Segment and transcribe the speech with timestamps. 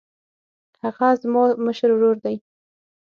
[0.83, 2.35] هغه زما مشر ورور دی